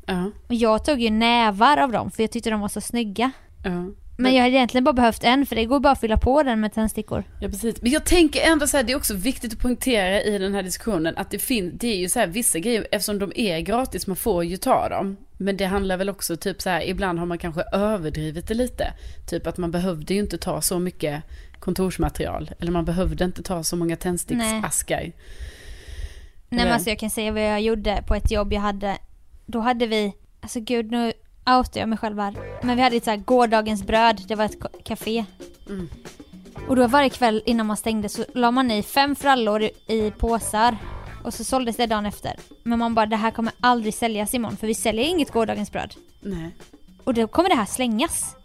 [0.06, 3.32] Ja, Och jag tog ju nävar av dem för jag tyckte de var så snygga.
[3.63, 3.71] ja.
[4.17, 6.60] Men jag hade egentligen bara behövt en för det går bara att fylla på den
[6.60, 7.23] med tändstickor.
[7.39, 7.82] Ja precis.
[7.82, 10.63] Men jag tänker ändå så här, det är också viktigt att poängtera i den här
[10.63, 14.08] diskussionen att det finns, det är ju så här vissa grejer, eftersom de är gratis,
[14.08, 15.17] man får ju ta dem.
[15.38, 18.93] Men det handlar väl också typ så här, ibland har man kanske överdrivit det lite.
[19.30, 21.23] Typ att man behövde ju inte ta så mycket
[21.60, 22.51] kontorsmaterial.
[22.60, 24.97] Eller man behövde inte ta så många tändsticksaskar.
[24.99, 25.13] Nej
[26.49, 26.71] men Eller?
[26.71, 28.97] alltså jag kan säga vad jag gjorde på ett jobb jag hade.
[29.45, 31.13] Då hade vi, alltså gud nu
[31.45, 32.36] outar jag mig själv här.
[32.62, 35.25] Men vi hade ett så här gårdagens bröd, det var ett café.
[35.69, 35.89] Mm.
[36.67, 40.12] Och då varje kväll innan man stängde så la man i fem frallor i, i
[40.12, 40.77] påsar.
[41.23, 42.36] Och så såldes det dagen efter.
[42.63, 45.95] Men man bara det här kommer aldrig säljas imorgon för vi säljer inget gårdagens bröd.
[46.21, 46.51] Nej.
[47.03, 48.36] Och då kommer det här slängas.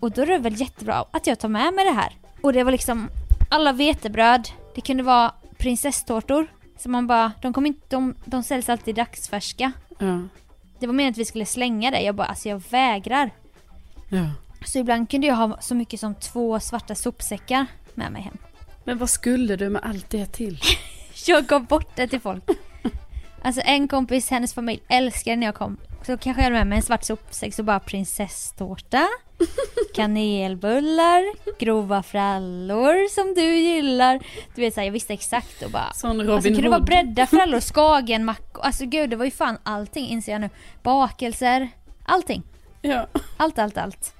[0.00, 2.16] Och då är det väl jättebra att jag tar med mig det här.
[2.42, 3.08] Och det var liksom
[3.50, 6.46] alla vetebröd, det kunde vara prinsesstårtor.
[6.78, 9.72] Så man bara, de, kom inte, de, de säljs alltid dagsfärska.
[9.98, 10.20] Ja.
[10.80, 13.30] Det var meningen att vi skulle slänga det, jag bara alltså jag vägrar.
[14.08, 14.26] ja.
[14.64, 18.36] Så ibland kunde jag ha så mycket som två svarta sopsäckar med mig hem.
[18.84, 20.60] Men vad skulle du med allt det till?
[21.26, 22.44] Jag gav bort det till folk.
[23.42, 25.76] Alltså en kompis, hennes familj älskade när jag kom.
[26.06, 29.08] Så kanske jag hade med mig en svart sopsäck så bara prinsesstårta,
[29.94, 31.22] kanelbullar,
[31.58, 34.20] grova frallor som du gillar.
[34.54, 37.26] Du vet såhär, jag visste exakt och bara Sån Alltså Robin kan det vara bredda
[37.30, 40.50] frallor, skagenmackor, alltså gud det var ju fan allting inser jag nu.
[40.82, 41.68] Bakelser,
[42.04, 42.42] allting.
[42.82, 43.06] Ja.
[43.36, 44.14] Allt, allt, allt.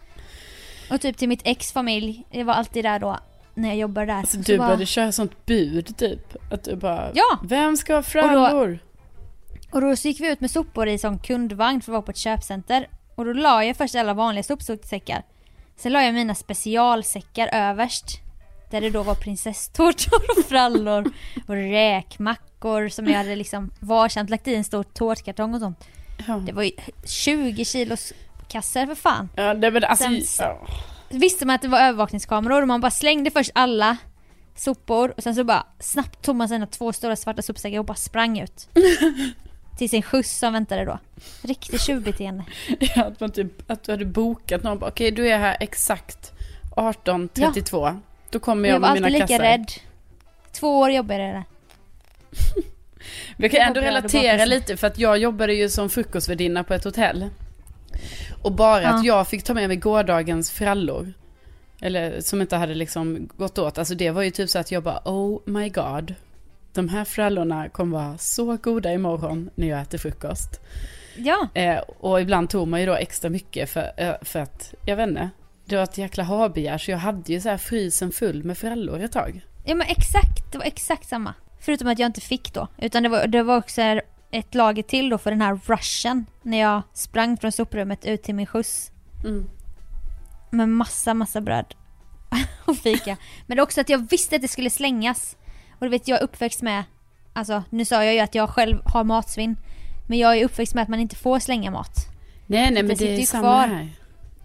[0.90, 3.18] Och typ till mitt ex familj, det var alltid där då
[3.54, 4.14] när jag jobbade där.
[4.14, 6.52] Alltså Så du bara- började köra sånt bud typ.
[6.52, 7.38] Att du bara, Ja.
[7.44, 8.78] vem ska ha frallor?
[9.72, 12.11] Och då så gick vi ut med sopor i sån kundvagn för att vara på
[12.11, 12.88] ett köpcenter.
[13.14, 15.22] Och då la jag först alla vanliga sopsäckar.
[15.76, 18.06] Sen la jag mina specialsäckar överst.
[18.70, 21.12] Där det då var prinsesstårtor och frallor
[21.46, 25.88] och räkmackor som jag hade liksom varsamt lagt i en stor tårtkartong och sånt.
[26.46, 26.70] Det var ju
[27.04, 28.12] 20 kilos
[28.48, 29.28] kassar för fan.
[29.37, 30.66] Ja, det, men alltså, Sen- ja.
[31.09, 33.96] Visste man att det var övervakningskameror och man bara slängde först alla
[34.56, 37.94] sopor och sen så bara snabbt tog man sina två stora svarta sopsäckar och bara
[37.94, 38.68] sprang ut.
[39.80, 40.98] Till sin skjuts som väntade då.
[41.42, 42.44] Riktigt tjuvbeteende.
[42.80, 44.82] Ja, att, man typ, att du hade bokat någon.
[44.82, 46.32] Okej, du är här exakt
[46.76, 47.98] 18.32.
[48.30, 49.44] Då kommer jag, Jag var med mina alltid lika kassar.
[49.44, 49.72] rädd.
[50.52, 51.44] Två år jobbade jag där.
[53.36, 57.28] Jag kan ändå relatera lite för att jag jobbade ju som frukostvärdinna på ett hotell.
[58.42, 59.16] Och bara att Ja.
[59.16, 61.12] jag fick ta med mig gårdagens frallor.
[61.80, 63.78] Eller som inte hade liksom gått åt.
[63.78, 66.14] Alltså det var ju typ så att jag bara oh my god.
[66.72, 70.61] De här frallorna kommer vara så goda imorgon när jag äter frukost.
[71.16, 74.96] Ja, Eh, och ibland tog man ju då extra mycket för, eh, för att, jag
[74.96, 75.30] vet inte.
[75.64, 79.00] Det var ett jäkla habegär så jag hade ju så här frysen full med frallor
[79.00, 79.40] ett tag.
[79.64, 80.52] ja men exakt.
[80.52, 81.35] Det var exakt samma.
[81.61, 82.68] Förutom att jag inte fick då.
[82.78, 83.83] Utan det var, det var också
[84.30, 86.26] ett lager till då för den här rushen.
[86.42, 88.90] När jag sprang från soprummet ut till min skjuts.
[89.24, 89.50] Mm.
[90.50, 91.74] med massa, massa bröd
[92.64, 93.16] och fika.
[93.46, 95.37] Men också att jag visste att det skulle slängas.
[95.80, 96.84] Och du vet, jag är uppväxt med,
[97.32, 99.56] alltså nu sa jag ju att jag själv har matsvinn.
[100.08, 101.96] Men jag är uppväxt med att man inte får slänga mat.
[102.46, 103.66] Nej, nej, men Det det är samma kvar.
[103.66, 103.88] här.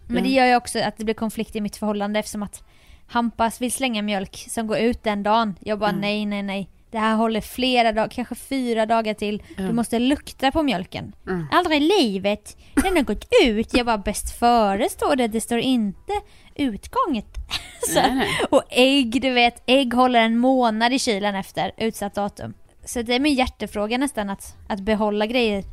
[0.07, 2.63] Men det gör ju också att det blir konflikt i mitt förhållande eftersom att
[3.07, 5.55] Hampas vill slänga mjölk som går ut den dagen.
[5.59, 6.69] Jag bara nej, nej, nej.
[6.95, 9.43] Det här håller flera dagar, kanske fyra dagar till.
[9.58, 11.15] Du måste lukta på mjölken.
[11.27, 11.47] Mm.
[11.51, 12.58] Aldrig i livet.
[12.73, 13.73] Den har gått ut.
[13.73, 15.27] Jag bara bäst före står det.
[15.27, 16.13] Det står inte
[16.55, 17.25] utgånget.
[17.88, 18.27] Så, Nej, nej.
[18.49, 19.63] och ägg, du vet.
[19.65, 22.53] Ägg håller en månad i kylen efter utsatt datum.
[22.86, 25.63] Så det är min hjärtefråga nästan att, att behålla grejer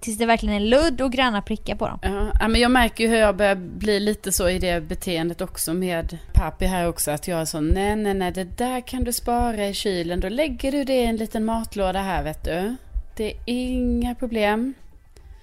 [0.00, 1.98] tills det verkligen är ludd och gröna prickar på dem.
[2.40, 5.74] Ja, men jag märker ju hur jag börjar bli lite så i det beteendet också
[5.74, 7.10] med pappi här också.
[7.10, 10.20] Att jag är så, nej, nej, nej, det där kan du spara i kylen.
[10.20, 12.76] Då lägger du det i en liten matlåda här, vet du.
[13.16, 14.74] Det är inga problem.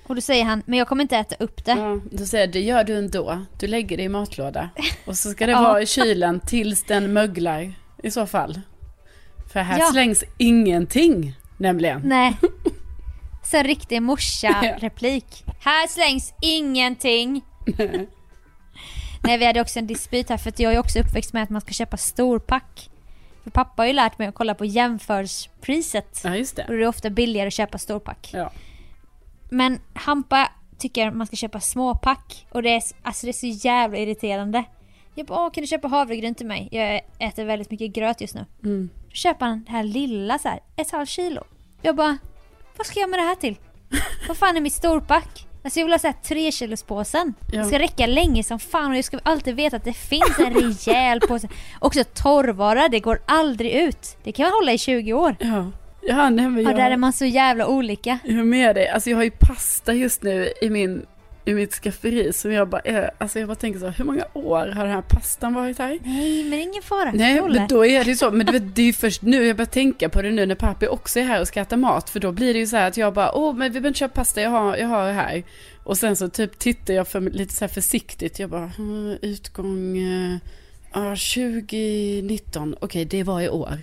[0.07, 1.71] Och då säger han, men jag kommer inte äta upp det.
[1.71, 3.39] Ja, då säger jag, det gör du ändå.
[3.59, 4.69] Du lägger det i matlåda.
[5.05, 5.61] Och så ska det Ja.
[5.61, 8.59] vara i kylen tills den möglar i så fall.
[9.53, 9.85] För här Ja.
[9.91, 12.01] slängs ingenting, nämligen.
[12.05, 12.33] Nej.
[13.43, 15.43] Så en riktig morsa-replik.
[15.59, 17.41] Här slängs ingenting.
[19.23, 21.49] Nej vi hade också en dispyt här för att jag är också uppväxt med att
[21.49, 22.89] man ska köpa storpack.
[23.43, 26.21] För pappa har ju lärt mig att kolla på jämförpriset.
[26.23, 26.77] Ja, just Och det.
[26.77, 28.29] det är ofta billigare att köpa storpack.
[28.33, 28.51] Ja.
[29.49, 32.45] Men Hampa tycker man ska köpa småpack.
[32.51, 34.63] Och det är, alltså det är så jävla irriterande.
[35.15, 36.67] Jag bara, kan du köpa havregryn till mig?
[36.71, 38.45] Jag äter väldigt mycket gröt just nu.
[38.63, 38.89] Mm.
[39.09, 41.43] Då köper han det här lilla så här, ett halvt kilo.
[41.81, 42.17] Jag bara,
[42.77, 43.55] vad ska jag med det här till?
[44.27, 45.47] vad fan är mitt storpack?
[45.63, 47.33] Alltså jag vill ha så här tre kilos påsen.
[47.51, 47.59] Ja.
[47.59, 50.53] Det ska räcka länge som fan och jag ska alltid veta att det finns en
[50.53, 51.47] rejäl påse.
[51.79, 54.17] Också torrvara, det går aldrig ut.
[54.23, 55.35] Det kan man hålla i 20 år.
[55.39, 55.71] Ja.
[56.01, 58.19] Ja, nej men Ja, jag, där är man så jävla olika.
[58.23, 58.87] jag är med dig.
[58.89, 61.05] Alltså jag har ju pasta just nu i min
[61.45, 64.67] i mitt skafferi som jag bara, är, alltså jag bara tänker så, hur många år
[64.67, 65.99] har den här pastan varit här?
[66.03, 67.11] Nej, men ingen fara.
[67.13, 67.59] Nej, håller.
[67.59, 68.31] men då är det ju så.
[68.31, 71.19] Men det är ju först nu jag börjar tänka på det nu när pappi också
[71.19, 72.09] är här och ska äta mat.
[72.09, 73.99] För då blir det ju så här att jag bara, åh, men vi behöver inte
[73.99, 75.43] köpa pasta, jag har, jag har det här.
[75.83, 79.97] Och sen så typ tittar jag för, lite så här försiktigt, jag bara, "Hmm, utgång,
[79.97, 80.37] eh,
[80.93, 83.77] ja, 2019, okej, det var i år.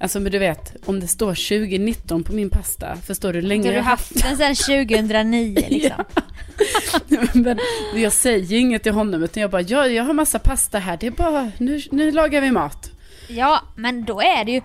[0.00, 3.68] Alltså men du vet, om det står 2019 på min pasta, förstår du hur länge
[3.68, 6.04] har du haft den sedan 2009 liksom.
[7.42, 7.58] men
[7.94, 11.06] jag säger inget till honom utan jag bara, jag, jag har massa pasta här, det
[11.06, 12.90] är bara, nu, nu lagar vi mat.
[13.28, 14.60] Ja, men då är det ju...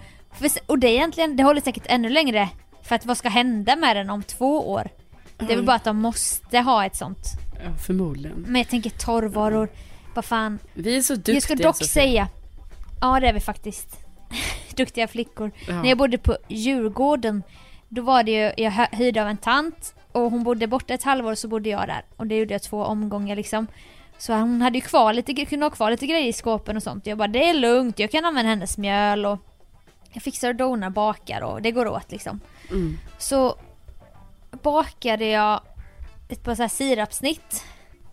[0.65, 2.49] Och det är egentligen, det håller säkert ännu längre.
[2.83, 4.89] För att vad ska hända med den om två år?
[5.37, 7.27] Det är väl bara att de måste ha ett sånt.
[7.63, 8.45] Ja, förmodligen.
[8.47, 9.69] Men jag tänker torrvaror,
[10.13, 10.59] vad fan.
[10.73, 11.35] Vi är så duktiga.
[11.35, 11.87] jag ska dock Sofia.
[11.87, 12.27] säga,
[13.01, 13.97] ja det är vi faktiskt.
[14.75, 15.51] Duktiga flickor.
[15.67, 15.81] Ja.
[15.81, 17.43] När jag bodde på Djurgården,
[17.89, 21.35] då var det ju, jag hyrde av en tant och hon bodde borta ett halvår
[21.35, 22.05] så bodde jag där.
[22.15, 23.67] Och det gjorde jag två omgångar liksom.
[24.17, 27.07] Så hon hade ju kvar lite, kunde ha kvar lite grejer i skåpen och sånt.
[27.07, 29.39] Jag bara, det är lugnt, jag kan använda hennes mjöl och
[30.13, 32.39] jag fixar och donar, bakar och det går åt liksom.
[32.71, 32.97] Mm.
[33.17, 33.55] Så
[34.51, 35.61] bakade jag
[36.29, 37.65] ett par så här sirapsnitt.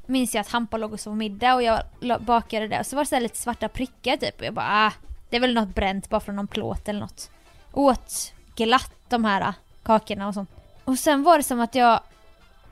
[0.06, 1.82] Minns jag att Hampa låg och sov middag och jag
[2.20, 4.40] bakade det och så var det så lite svarta prickar typ.
[4.40, 4.92] Och jag bara ah,
[5.30, 7.30] det är väl något bränt bara från någon plåt eller något.
[7.72, 10.50] Åt glatt de här ah, kakorna och sånt.
[10.84, 12.00] Och sen var det som att jag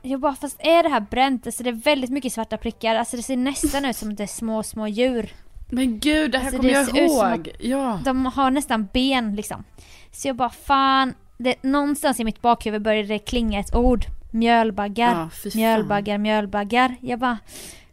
[0.01, 1.45] jag bara fast är det här bränt?
[1.45, 2.95] Alltså det är väldigt mycket svarta prickar.
[2.95, 5.33] Alltså det ser nästan ut som att det är små små djur.
[5.69, 7.49] Men gud, det här Alltså, kommer jag ihåg.
[7.59, 7.99] Ja.
[8.05, 9.63] De har nästan ben liksom.
[10.11, 14.05] Så jag bara fan, det, någonstans i mitt bakhuvud började det klinga ett ord.
[14.31, 15.51] Mjölbaggar, fan.
[15.55, 16.95] mjölbaggar, mjölbaggar.
[17.01, 17.37] Jag bara,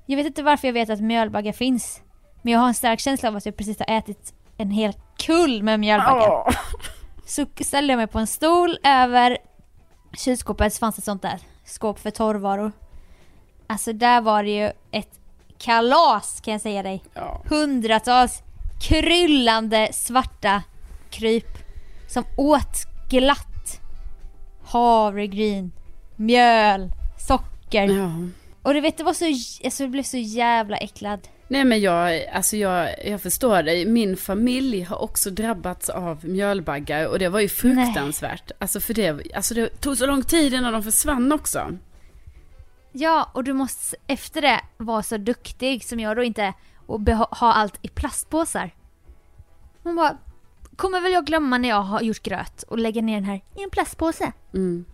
[0.06, 2.00] jag vet inte varför jag vet att mjölbaggar finns.
[2.42, 5.62] Men jag har en stark känsla av att jag precis har ätit en hel kull
[5.62, 6.30] med mjölbaggar.
[6.30, 6.54] Åh.
[7.26, 9.38] Så ställde jag mig på en stol över
[10.16, 12.72] kylskåpet så fanns ett sånt där skåp för torrvaror.
[13.66, 15.20] Alltså där var det ju ett
[15.58, 17.42] kalas kan jag säga dig Ja.
[17.48, 18.42] hundratals
[18.82, 20.62] kryllande svarta
[21.10, 21.46] kryp
[22.08, 23.80] som åt glatt
[24.64, 25.72] havregryn,
[26.16, 27.84] mjöl, socker.
[27.84, 28.10] ja.
[28.62, 29.24] Och du vet det var så,
[29.66, 31.28] alltså jag blev så jävla äcklad.
[31.48, 33.86] Nej men jag, alltså jag, jag förstår dig.
[33.86, 38.50] Min familj har också drabbats av mjölbaggar och det var ju fruktansvärt.
[38.58, 41.78] Alltså för det, alltså det tog så lång tid innan de försvann också.
[42.92, 46.52] Ja, och du måste efter det vara så duktig som jag då inte
[46.86, 48.70] och ha allt i plastpåsar.
[49.82, 50.16] Man bara,
[50.76, 53.62] kommer väl jag glömma när jag har gjort gröt och lägga ner den här i
[53.62, 54.32] en plastpåse.
[54.54, 54.84] Mm.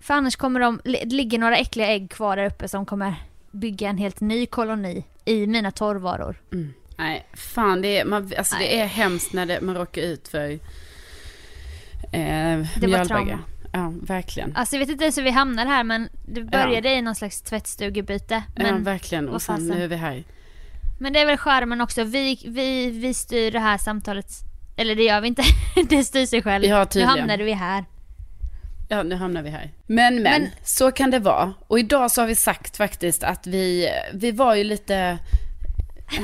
[0.00, 3.14] För annars kommer de, det ligger några äckliga ägg kvar där uppe som kommer
[3.50, 6.36] bygga en helt ny koloni i mina torrvaror.
[6.96, 10.50] Nej, fan det är, man, alltså det är hemskt när det, man råkar ut för
[12.12, 13.38] eh, var trauma.
[13.72, 14.56] Ja, verkligen.
[14.56, 17.42] Alltså jag vet inte ens hur vi hamnade här men det började i någon slags
[17.42, 18.42] tvättstugebyte.
[18.56, 19.28] ja, Men, verkligen.
[19.28, 20.24] Och sen nu är vi här.
[20.98, 22.04] men det är väl charmen också.
[22.04, 24.26] Vi, vi, vi styr det här samtalet.
[24.76, 25.42] Eller det gör vi inte.
[25.88, 26.64] det styr sig själv.
[26.64, 27.84] Ja, nu hamnade vi här.
[28.92, 29.70] Ja, nu hamnar vi här.
[29.86, 31.54] Men, men, Men- så kan det vara.
[31.66, 35.18] Och idag så har vi sagt faktiskt att vi, vi var ju lite...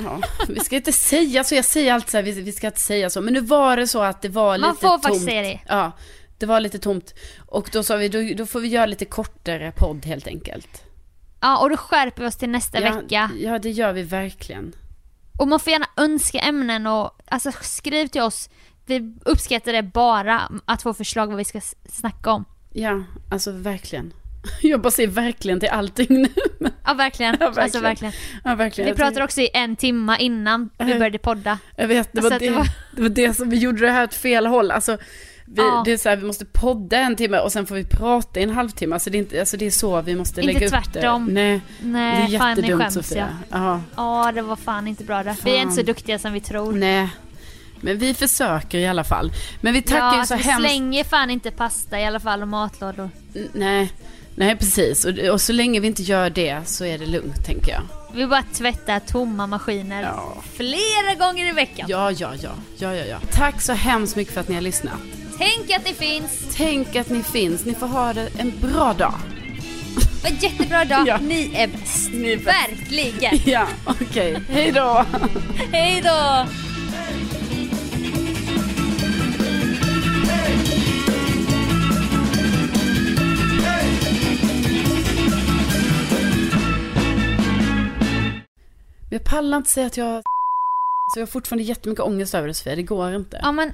[0.04, 2.80] Ja, vi ska inte säga så, jag säger alltid så här, vi, vi ska inte
[2.80, 3.20] säga så.
[3.20, 5.02] Men nu var det så att det var Man lite får tomt.
[5.02, 5.60] faktiskt säga det.
[5.68, 5.92] Ja,
[6.38, 7.14] det var lite tomt.
[7.46, 10.82] Och då sa vi, då, då får vi göra lite kortare podd helt enkelt.
[11.40, 13.30] Ja och då skärper vi oss till nästa ja, vecka.
[13.38, 14.72] Ja, det gör vi verkligen.
[15.38, 18.50] Och man får gärna önska ämnen och alltså skriv till oss.
[18.86, 22.44] Vi uppskattar det bara att få förslag vad vi ska snacka om.
[22.72, 24.12] Ja, alltså verkligen.
[24.62, 26.28] Jag bara säger verkligen till allting nu.
[26.84, 27.36] Ja verkligen.
[27.40, 27.64] Ja, verkligen.
[27.64, 28.12] Alltså verkligen.
[28.44, 28.90] Ja, verkligen.
[28.90, 31.58] Vi pratade också i en timma innan vi började podda.
[31.76, 33.90] Jag vet, det Alltså var, det, det var- det var det som vi gjorde det
[33.90, 34.70] här åt fel håll.
[34.70, 34.98] Alltså,
[35.44, 35.82] vi, Ja.
[35.84, 38.42] det är så här, vi måste podda en timme och sen får vi prata i
[38.42, 38.94] en halvtimme.
[38.94, 41.26] Alltså det är, inte, alltså det är så vi måste Inte lägga upp tvärtom.
[41.26, 41.32] det.
[41.32, 43.28] Nej, Nej, det är fan jättedumt skäms Sofia.
[43.50, 45.36] Ja, Ja, det var fan inte bra det.
[45.44, 45.86] Vi är inte så Fan.
[45.86, 46.72] duktiga som vi tror.
[46.72, 47.08] nej.
[47.80, 49.32] Men vi försöker i alla fall.
[49.60, 50.68] Men vi tackar ja, ju alltså, så vi hemskt...
[50.70, 53.10] slänger fan inte pasta i alla fall och matlådor.
[53.34, 53.92] N- Nej,
[54.34, 55.04] nej precis.
[55.04, 57.82] Och, och så länge vi inte gör det så är det lugnt tänker jag.
[58.14, 60.36] Vi bara tvättar tomma maskiner Ja.
[60.56, 61.86] flera gånger i veckan.
[61.88, 63.16] Ja, ja, ja, ja, ja, ja.
[63.32, 64.94] Tack så hemskt mycket för att ni har lyssnat.
[65.38, 66.30] Tänk att det finns.
[66.56, 67.64] Tänk att ni finns.
[67.64, 69.14] Ni får ha det en bra dag.
[70.24, 71.02] en jättebra dag.
[71.08, 71.18] Ja.
[71.22, 72.10] Ni är bäst.
[72.12, 72.46] Ni är bäst.
[72.48, 73.38] Verkligen.
[73.52, 74.42] Ja, okej.
[74.50, 75.04] Hej då.
[75.72, 76.46] Hej då!
[89.10, 90.22] Jag pallar inte säga att jag...
[91.14, 93.40] Så jag har fortfarande jättemycket ångest över det Sofia, det går inte.
[93.42, 93.72] Ja men